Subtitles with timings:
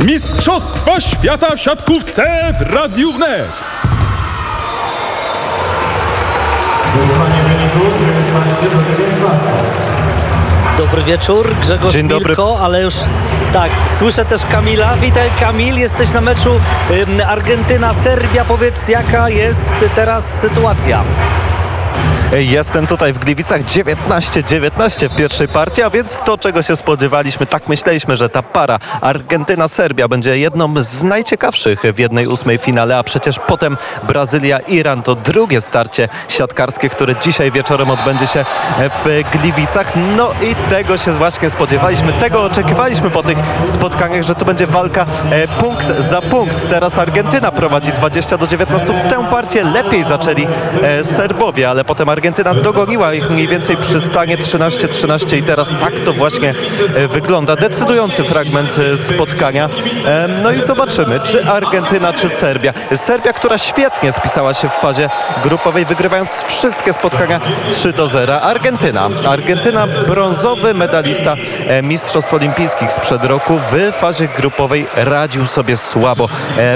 [0.00, 3.48] Mistrzostwa Świata w siatkówce w Radiu Wnet.
[6.94, 9.46] Wyrównywanie wyniku 19 do 19.
[10.78, 12.28] Dobry wieczór, Grzegorz Dzień dobry.
[12.28, 12.94] Milko, ale już
[13.52, 14.96] tak, słyszę też Kamila.
[14.96, 16.60] Witaj Kamil, jesteś na meczu
[17.26, 18.44] Argentyna-Serbia.
[18.44, 21.02] Powiedz jaka jest teraz sytuacja?
[22.32, 27.68] Jestem tutaj w Gliwicach 19-19 w pierwszej partii, a więc to, czego się spodziewaliśmy, tak
[27.68, 33.38] myśleliśmy, że ta para Argentyna-Serbia będzie jedną z najciekawszych w jednej ósmej finale, a przecież
[33.46, 38.44] potem Brazylia-Iran to drugie starcie siatkarskie, które dzisiaj wieczorem odbędzie się
[39.04, 39.92] w Gliwicach.
[40.16, 45.06] No i tego się właśnie spodziewaliśmy, tego oczekiwaliśmy po tych spotkaniach, że to będzie walka
[45.30, 46.70] e, punkt za punkt.
[46.70, 48.86] Teraz Argentyna prowadzi 20 do 19.
[49.10, 50.46] Tę partię lepiej zaczęli
[50.82, 52.17] e, Serbowie, ale potem Argentyna
[52.62, 56.54] dogoniła ich mniej więcej przy stanie 13-13 i teraz tak to właśnie
[56.96, 57.56] e, wygląda.
[57.56, 59.68] Decydujący fragment e, spotkania.
[60.04, 62.72] E, No i zobaczymy, czy Argentyna, czy Serbia.
[62.96, 65.08] Serbia, która świetnie spisała się w fazie
[65.44, 68.40] grupowej, wygrywając wszystkie spotkania 3 do 0.
[68.40, 69.08] Argentyna.
[69.28, 71.34] Argentyna brązowy medalista
[71.82, 76.28] Mistrzostw Olimpijskich sprzed roku w fazie grupowej radził sobie słabo.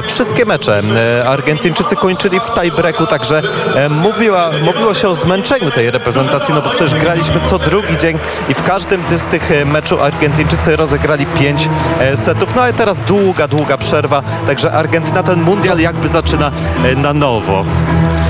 [0.06, 0.82] Wszystkie mecze
[1.26, 3.42] Argentyńczycy kończyli w tiebreaku, także
[3.90, 5.31] mówiła, mówiło się o zmęczeniu
[5.74, 9.64] tej reprezentacji, no bo przecież graliśmy co drugi dzień i w każdym z tych e,
[9.64, 11.68] meczu Argentyńczycy rozegrali pięć
[12.00, 12.54] e, setów.
[12.54, 16.50] No ale teraz długa, długa przerwa, także Argentyna ten mundial jakby zaczyna
[16.84, 17.64] e, na nowo.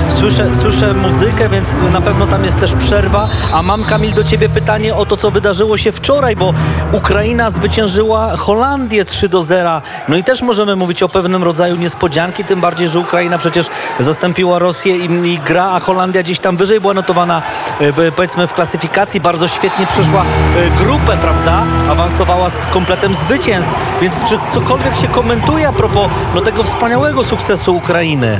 [0.09, 3.29] Słyszę, słyszę muzykę, więc na pewno tam jest też przerwa.
[3.53, 6.53] A mam, Kamil, do ciebie pytanie o to, co wydarzyło się wczoraj, bo
[6.91, 9.81] Ukraina zwyciężyła Holandię 3 do 0.
[10.07, 13.67] No i też możemy mówić o pewnym rodzaju niespodzianki, tym bardziej, że Ukraina przecież
[13.99, 17.41] zastąpiła Rosję i, i gra, a Holandia gdzieś tam wyżej była notowana,
[17.79, 19.21] e, powiedzmy, w klasyfikacji.
[19.21, 21.63] Bardzo świetnie przeszła e, grupę, prawda?
[21.89, 23.71] Awansowała z kompletem zwycięstw.
[24.01, 28.39] Więc czy cokolwiek się komentuje a propos no, tego wspaniałego sukcesu Ukrainy?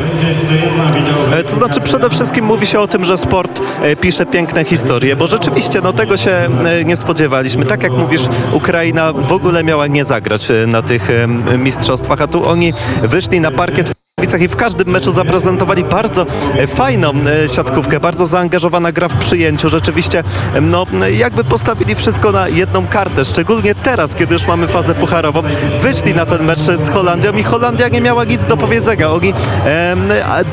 [1.53, 5.27] To znaczy przede wszystkim mówi się o tym, że sport e, pisze piękne historie, bo
[5.27, 7.65] rzeczywiście no, tego się e, nie spodziewaliśmy.
[7.65, 8.21] Tak jak mówisz,
[8.53, 11.09] Ukraina w ogóle miała nie zagrać e, na tych
[11.57, 16.25] mistrzostwach, a tu oni wyszli na parkiet w Gliwicach i w każdym meczu zaprezentowali bardzo
[16.55, 17.11] e, fajną
[17.45, 19.69] e, siatkówkę, bardzo zaangażowana gra w przyjęciu.
[19.69, 20.23] Rzeczywiście,
[20.61, 20.85] no
[21.17, 25.43] jakby postawili wszystko na jedną kartę, szczególnie teraz, kiedy już mamy fazę pucharową.
[25.81, 29.11] Wyszli na ten mecz z Holandią i Holandia nie miała nic do powiedzenia.
[29.11, 29.33] Oni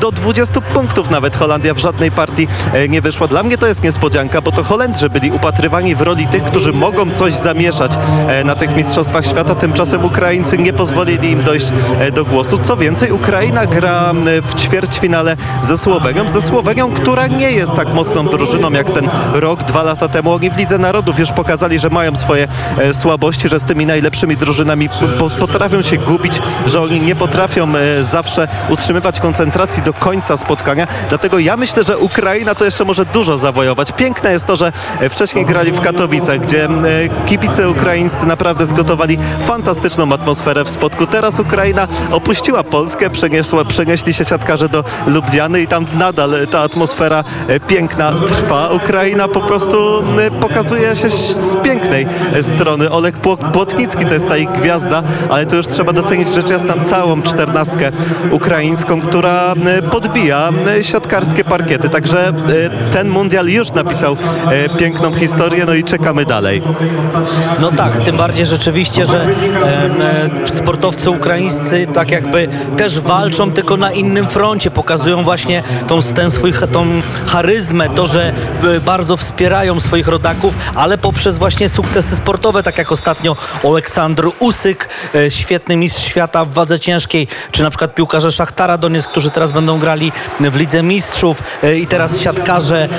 [0.01, 3.27] do 20 punktów nawet Holandia w żadnej partii e, nie wyszła.
[3.27, 7.09] Dla mnie to jest niespodzianka, bo to Holendrzy byli upatrywani w roli tych, którzy mogą
[7.09, 7.91] coś zamieszać
[8.45, 9.55] na tych mistrzostwach świata.
[9.55, 11.67] Tymczasem Ukraińcy nie pozwolili im dojść
[12.13, 12.57] do głosu.
[12.57, 16.29] Co więcej, Ukraina gra m, w ćwierćfinale ze Słowenią.
[16.29, 20.33] Ze Słowenią, która nie jest tak mocną drużyną jak ten rok, dwa lata temu.
[20.33, 24.37] Oni w Lidze Narodów już pokazali, że mają swoje e, słabości, że z tymi najlepszymi
[24.37, 24.89] drużynami
[25.19, 30.87] po, potrafią się gubić, że oni nie potrafią e, zawsze utrzymywać koncentracji do końca spotkania.
[31.09, 33.91] Dlatego ja myślę, że Ukraina to jeszcze może dużo zawojować.
[33.91, 36.67] Piękne jest to, że e, wcześniej grali w Katowicach, gdzie
[37.25, 39.17] kibice ukraińscy naprawdę zgotowali
[39.47, 41.05] fantastyczną atmosferę w spotku.
[41.05, 47.23] Teraz Ukraina opuściła Polskę, przeniosła, przenieśli się siatkarze do Lubliany i tam nadal ta atmosfera
[47.47, 48.69] e, piękna trwa.
[48.69, 52.89] Ukraina po prostu e, pokazuje się z pięknej e, strony.
[52.89, 53.17] Olek
[53.53, 57.91] Płotnicki to jest ta ich gwiazda, ale tu już trzeba docenić rzecz jasna całą czternastkę
[58.31, 59.53] ukraińską, która
[59.91, 60.49] podbija
[60.81, 61.89] siatkarskie parkiety.
[61.89, 62.33] Także
[62.93, 64.17] ten mundial już napisał
[64.79, 66.61] piękną historię, no i czekamy dalej.
[67.59, 69.27] No tak, tym bardziej rzeczywiście, że
[70.45, 72.47] sportowcy ukraińscy tak jakby
[72.77, 76.85] też walczą tylko na innym froncie, pokazują właśnie tą, ten swój, tą
[77.27, 78.33] charyzmę, to, że
[78.75, 84.89] e, bardzo wspierają swoich rodaków, ale poprzez właśnie sukcesy sportowe, tak jak ostatnio Aleksandr Usyk,
[85.15, 89.51] e, świetny mistrz świata w wadze ciężkiej, czy na przykład piłkarze Szachtara Donieck, którzy teraz
[89.51, 92.89] będą grali w Lidze Mistrzów e, i teraz siatkarze,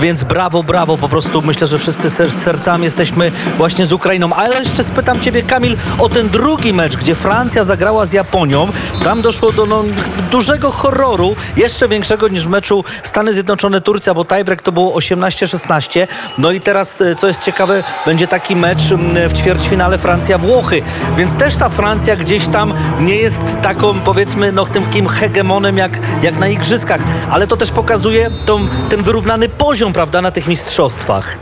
[0.00, 4.32] więc brawo, brawo, po prostu myślę, że wszyscy ser, sercami jesteśmy właśnie z Ukrainą.
[4.32, 8.68] Ale jeszcze spytam Ciebie, Kamil, o ten drugi mecz, gdzie Francja zagrała z Japonią.
[9.04, 9.84] Tam doszło do no,
[10.30, 16.06] dużego horroru, jeszcze większego niż w meczu Stany Zjednoczone-Turcja, bo tiebreak to było 18-16.
[16.38, 18.82] No i teraz, e, co jest ciekawe, będzie taki mecz
[19.28, 20.82] w ćwierćfinale Francja-Włochy.
[21.16, 26.38] Więc też ta Francja gdzieś tam nie jest taką, powiedzmy, no tym hegemonem jak, jak
[26.38, 31.38] na igrzyskach, ale to też pokazuje tą, ten wyrównany poziom, prawda, na tych mistrzostwach.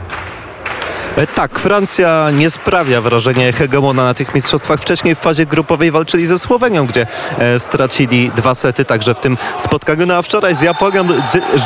[1.17, 4.79] E, Tak, Francja nie sprawia wrażenia hegemona na tych mistrzostwach.
[4.79, 7.07] Wcześniej w fazie grupowej walczyli ze Słowenią, gdzie
[7.39, 10.05] e, stracili dwa sety, także w tym spotkaniu.
[10.05, 11.07] No a wczoraj z Japonią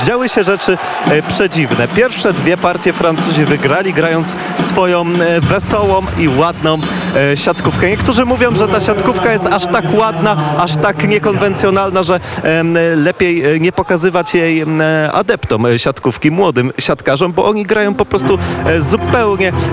[0.06, 0.78] działy się rzeczy
[1.08, 1.88] e, przedziwne.
[1.88, 5.06] Pierwsze dwie partie Francuzi wygrali, grając swoją
[5.42, 6.78] wesołą i ładną
[7.36, 7.90] siatkówkę.
[7.90, 12.20] Niektórzy mówią, że ta siatkówka jest aż tak ładna, aż tak niekonwencjonalna, że
[12.96, 14.66] lepiej nie pokazywać jej
[15.14, 18.82] adeptom siatkówki, młodym siatkarzom, bo oni grają po prostu e,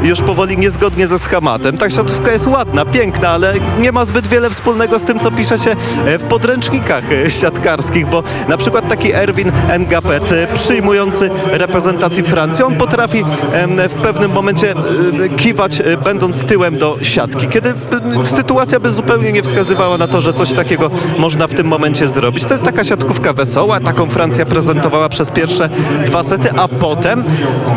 [0.02, 1.78] już powoli niezgodnie ze schematem.
[1.78, 5.58] Ta siatkówka jest ładna, piękna, ale nie ma zbyt wiele wspólnego z tym, co pisze
[5.58, 12.22] się e, w podręcznikach e, siatkarskich, bo na przykład taki Erwin Ngapet, e, przyjmujący reprezentacji
[12.22, 13.24] Francji, on potrafi
[13.88, 14.74] w pewnym momencie
[15.36, 17.74] kiwać, będąc tyłem do siatki, kiedy
[18.24, 22.44] sytuacja by zupełnie nie wskazywała na to, że coś takiego można w tym momencie zrobić.
[22.44, 25.68] To jest taka siatkówka wesoła, taką Francja prezentowała przez pierwsze
[26.06, 27.24] dwa sety, a potem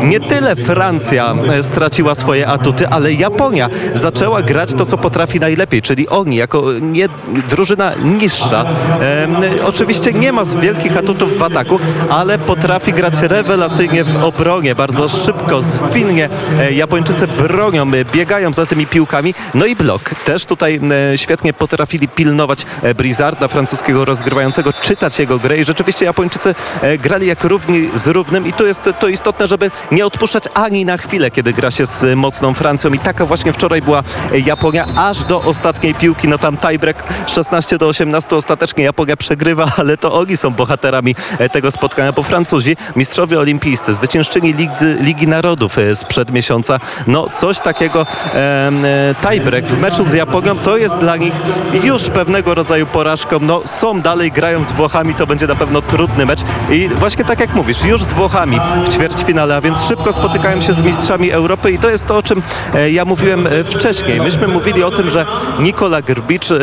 [0.04, 5.82] nie tyle Francja e, straciła swoje atuty, ale Japonia zaczęła grać to, co potrafi najlepiej,
[5.82, 7.10] czyli oni jako nie,
[7.50, 8.66] drużyna niższa.
[9.00, 9.36] Em,
[9.66, 11.80] oczywiście nie ma wielkich atutów w ataku,
[12.10, 16.30] ale potrafi grać rewelacyjnie w obronie, bardzo szybko, zwinnie.
[16.60, 20.02] E, Japończycy bronią, e, biegają za tymi piłkami, no i blok.
[20.26, 20.80] Też tutaj
[21.14, 26.98] e, świetnie potrafili pilnować e, Brizarda, francuskiego rozgrywającego, czytać jego grę i rzeczywiście Japończycy e,
[26.98, 30.98] grali jak równi z równym i to jest to istotne, żeby nie odpuszczać ani na
[30.98, 32.94] chwilę, kiedy gra się z mocną Francją.
[32.94, 34.04] I taka właśnie wczoraj była
[34.46, 39.98] Japonia aż do ostatniej piłki, no tam tiebreak 16 do 18 ostatecznie Japonia przegrywa, ale
[39.98, 45.78] to oni są bohaterami e, tego spotkania, bo Francuzi, mistrzowie olimpijscy, zwyciężczyni Ligi, Ligi Narodów
[45.78, 51.16] e, sprzed miesiąca, no coś takiego e, tiebreak w meczu z Japonią to jest dla
[51.18, 51.34] nich
[51.84, 56.26] już pewnego rodzaju porażką, no są dalej grają z Włochami, to będzie na pewno trudny
[56.26, 56.40] mecz.
[56.72, 60.74] I właśnie tak jak mówisz, już z Włochami w ćwierćfinale, a więc szybko spotykają się
[60.74, 62.42] z mistrzami Europy i to jest to, o czym
[62.74, 64.22] e, ja mówiłem e, wcześniej.
[64.22, 65.26] Myśmy mówili o tym, że
[65.60, 66.58] Nikola Grbicz e,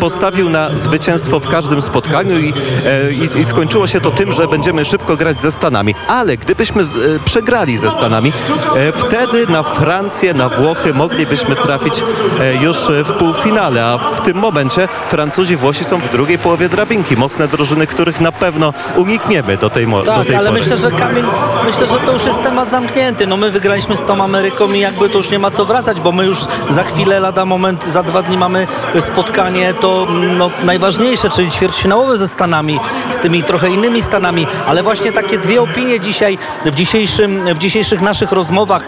[0.00, 2.52] postawił na zwycięstwo w każdym spotkaniu i,
[3.36, 5.94] i, i skończyło się to tym, że będziemy szybko grać ze Stanami.
[6.08, 8.32] Ale gdybyśmy z, przegrali ze Stanami,
[8.94, 12.02] wtedy na Francję, na Włochy moglibyśmy trafić
[12.62, 17.16] już w półfinale, a w tym momencie Francuzi, Włosi są w drugiej połowie drabinki.
[17.16, 20.60] Mocne drużyny, których na pewno unikniemy do tej, mo- do Tak, tej ale pory.
[20.60, 21.24] myślę, że Kamil,
[21.66, 23.26] myślę, że to już jest temat zamknięty.
[23.26, 26.12] No my wygraliśmy z tą Ameryką i jakby to już nie ma co wracać, bo
[26.12, 26.38] my już
[26.68, 28.66] za chwilę, lada moment, za dwa dni mamy
[29.00, 30.06] spotkanie to
[30.38, 35.62] no, najważniejsze, czyli ćwierćfinałowe ze Stanami, z tymi trochę innymi Stanami, ale właśnie takie dwie
[35.62, 38.84] opinie dzisiaj, w, dzisiejszym, w dzisiejszych naszych rozmowach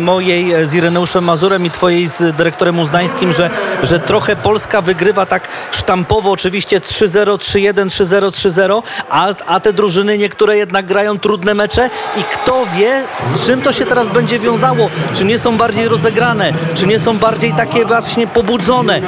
[0.00, 3.50] mojej z Ireneuszem Mazurem i twojej z dyrektorem Uznańskim, że,
[3.82, 10.18] że trochę Polska wygrywa tak sztampowo, oczywiście 3-0, 3-1, 3-0, 3-0, a, a te drużyny
[10.18, 13.04] niektóre jednak grają trudne mecze i kto wie,
[13.34, 14.69] z czym to się teraz będzie wiązało.
[15.14, 19.00] Czy nie są bardziej rozegrane, czy nie są bardziej takie właśnie pobudzone.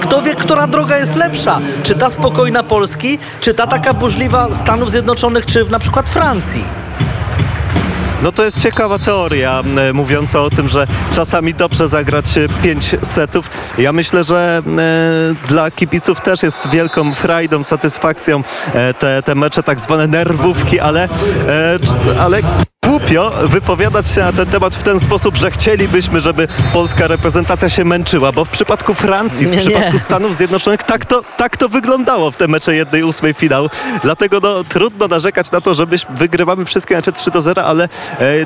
[0.00, 1.58] Kto wie, która droga jest lepsza.
[1.82, 6.64] Czy ta spokojna Polski, czy ta taka burzliwa Stanów Zjednoczonych, czy na przykład Francji.
[8.24, 9.62] No to jest ciekawa teoria
[9.94, 13.50] mówiąca o tym, że czasami dobrze zagrać e, pięć setów.
[13.78, 18.42] Ja myślę, że e, dla kibiców też jest wielką frajdą, satysfakcją
[18.74, 21.78] e, te, te mecze tak zwane nerwówki, ale, e,
[22.20, 22.42] ale
[23.04, 27.84] głupio wypowiadać się na ten temat w ten sposób, że chcielibyśmy, żeby polska reprezentacja się
[27.84, 29.62] męczyła, bo w przypadku Francji, w Nie, nie.
[29.62, 33.68] przypadku Stanów Zjednoczonych tak to, tak to wyglądało w te mecze jednej ósmej finału.
[34.02, 37.88] Dlatego no, trudno narzekać na to, że wygrywamy wszystkie mecze 3 do 0, ale e,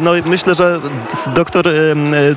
[0.01, 0.81] no, myślę, że
[1.35, 1.73] doktor, e,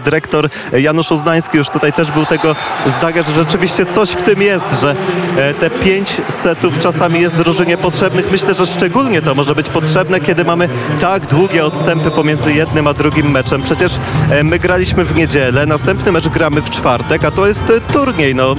[0.04, 2.56] dyrektor Janusz Uznański już tutaj też był tego
[2.88, 4.96] zdania, że rzeczywiście coś w tym jest, że
[5.38, 8.32] e, te pięć setów czasami jest drużynie potrzebnych.
[8.32, 12.94] Myślę, że szczególnie to może być potrzebne, kiedy mamy tak długie odstępy pomiędzy jednym a
[12.94, 13.62] drugim meczem.
[13.62, 13.92] Przecież
[14.30, 18.36] e, my graliśmy w niedzielę, następny mecz gramy w czwartek, a to jest e, turniej.
[18.36, 18.56] No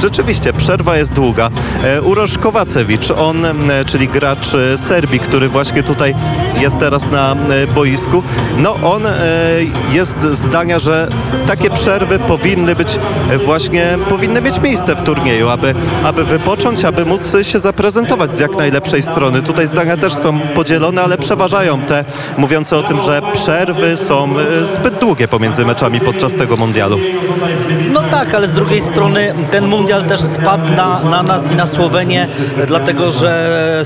[0.00, 1.50] rzeczywiście, przerwa jest długa.
[1.84, 3.46] E, Urosz Kowacewicz, on,
[3.86, 4.46] czyli gracz
[4.76, 6.14] Serbii, który właśnie tutaj
[6.60, 7.36] jest teraz na
[7.74, 8.22] boisku,
[8.58, 9.02] no on
[9.92, 11.08] jest zdania, że
[11.46, 12.98] takie przerwy powinny być
[13.44, 18.56] właśnie, powinny mieć miejsce w turnieju, aby, aby wypocząć, aby móc się zaprezentować z jak
[18.56, 19.42] najlepszej strony.
[19.42, 22.04] Tutaj zdania też są podzielone, ale przeważają te
[22.38, 26.98] mówiące o tym, że przerwy są e, zbyt długie pomiędzy meczami podczas tego mundialu.
[27.92, 31.66] No tak, ale z drugiej strony ten mundial też spadł na, na nas i na
[31.66, 32.26] Słowenię,
[32.66, 33.82] dlatego że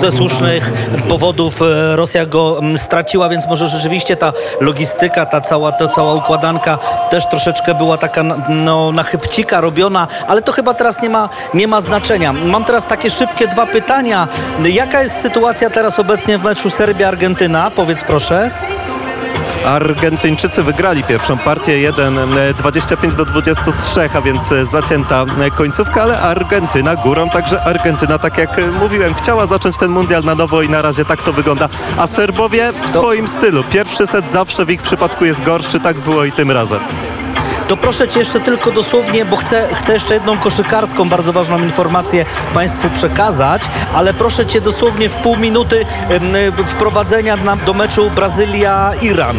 [0.00, 0.72] ze słusznych
[1.08, 6.78] powodów e, Rosja go straciła, więc może rzeczywiście ta logistyka, ta cała, ta cała układanka
[7.10, 11.68] też troszeczkę była taka no, na chybcika robiona, ale to chyba teraz nie ma, nie
[11.68, 12.32] ma znaczenia.
[12.32, 14.28] Mam teraz takie szybkie dwa pytania.
[14.64, 17.70] Jaka jest sytuacja teraz obecnie w meczu Serbia-Argentyna?
[17.70, 18.39] Powiedz proszę.
[19.64, 26.02] Argentyńczycy wygrali pierwszą partię 1 e, 25 do 23, a więc e, zacięta e, końcówka,
[26.02, 30.62] ale Argentyna górą, także Argentyna, tak jak e, mówiłem, chciała zacząć ten mundial na nowo
[30.62, 31.68] i na razie tak to wygląda.
[31.96, 33.64] A Serbowie w swoim stylu.
[33.64, 36.80] Pierwszy set zawsze w ich przypadku jest gorszy, tak było i tym razem.
[37.70, 42.26] To proszę Cię jeszcze tylko dosłownie, bo chcę, chcę jeszcze jedną koszykarską, bardzo ważną informację
[42.54, 43.62] Państwu przekazać,
[43.94, 45.86] ale proszę Cię dosłownie w pół minuty
[46.66, 47.36] wprowadzenia
[47.66, 49.36] do meczu Brazylia-Iran.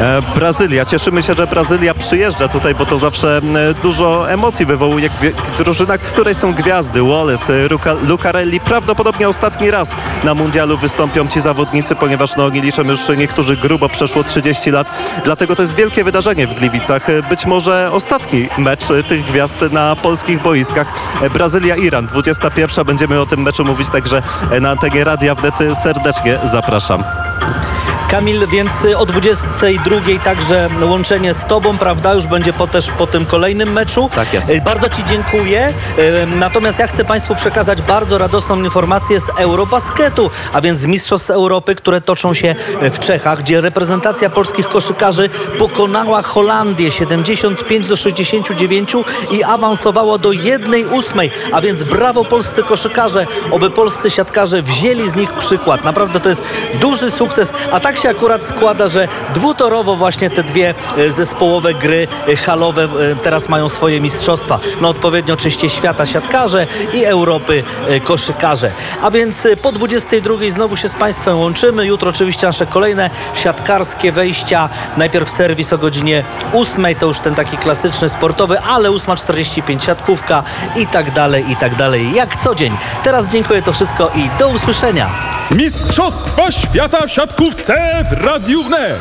[0.00, 0.84] E, Brazylia.
[0.84, 3.40] Cieszymy się, że Brazylia przyjeżdża tutaj, bo to zawsze
[3.82, 5.10] dużo emocji wywołuje.
[5.58, 7.02] Drużyna, w której są gwiazdy.
[7.02, 8.60] Wallace, e, Luca, Lucarelli.
[8.60, 13.88] Prawdopodobnie ostatni raz na mundialu wystąpią ci zawodnicy, ponieważ no, oni liczą już niektórzy grubo
[13.88, 14.86] przeszło 30 lat.
[15.24, 17.10] Dlatego to jest wielkie wydarzenie w Gliwicach.
[17.10, 20.92] E, Być może ostatni mecz tych gwiazd na polskich boiskach.
[21.34, 22.06] Brazylia-Iran.
[22.06, 22.84] 21.
[22.84, 24.22] Będziemy o tym meczu mówić także
[24.60, 25.54] na antenie Radia Wnet.
[25.82, 27.04] Serdecznie zapraszam.
[28.10, 32.14] Kamil, więc o 22 także łączenie z Tobą, prawda?
[32.14, 34.10] Już będzie po, też po tym kolejnym meczu.
[34.14, 34.50] Tak jest.
[34.50, 35.68] Y, Bardzo Ci dziękuję.
[35.98, 41.30] Y, Natomiast ja chcę Państwu przekazać bardzo radosną informację z Eurobasketu, a więc z Mistrzostw
[41.30, 48.92] Europy, które toczą się w Czechach, gdzie reprezentacja polskich koszykarzy pokonała Holandię 75 do 69
[49.30, 55.32] i awansowała do 1-8, a więc brawo polscy koszykarze, oby polscy siatkarze wzięli z nich
[55.32, 55.84] przykład.
[55.84, 56.44] Naprawdę to jest
[56.80, 62.08] duży sukces, a tak się akurat składa, że dwutorowo właśnie te dwie e, zespołowe gry
[62.28, 64.58] e, halowe e, teraz mają swoje mistrzostwa.
[64.80, 67.62] No odpowiednio oczywiście świata siatkarze i Europy
[68.04, 68.72] koszykarze.
[69.02, 71.86] A więc po 22 znowu się z Państwem łączymy.
[71.86, 74.68] Jutro oczywiście nasze kolejne siatkarskie wejścia.
[74.96, 80.42] Najpierw serwis o godzinie 8, to już ten taki klasyczny sportowy, ale 8.45 siatkówka
[80.76, 82.14] i tak dalej, i tak dalej.
[82.14, 82.72] Jak co dzień.
[83.04, 85.39] Teraz dziękuję to wszystko i do usłyszenia.
[85.50, 88.98] Mistrzostwa Świata w siatkówce w Radiu Wnet.